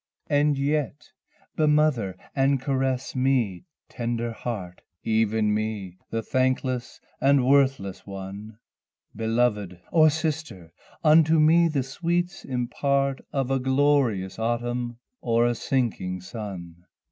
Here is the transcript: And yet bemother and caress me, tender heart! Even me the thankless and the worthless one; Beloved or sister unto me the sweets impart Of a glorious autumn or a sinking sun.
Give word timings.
And 0.31 0.57
yet 0.57 1.11
bemother 1.55 2.15
and 2.35 2.59
caress 2.59 3.15
me, 3.15 3.65
tender 3.87 4.31
heart! 4.31 4.81
Even 5.03 5.53
me 5.53 5.99
the 6.09 6.23
thankless 6.23 6.99
and 7.21 7.37
the 7.37 7.43
worthless 7.43 8.07
one; 8.07 8.57
Beloved 9.15 9.79
or 9.91 10.09
sister 10.09 10.73
unto 11.03 11.37
me 11.39 11.67
the 11.67 11.83
sweets 11.83 12.43
impart 12.43 13.19
Of 13.31 13.51
a 13.51 13.59
glorious 13.59 14.39
autumn 14.39 14.97
or 15.21 15.45
a 15.45 15.53
sinking 15.53 16.21
sun. 16.21 16.85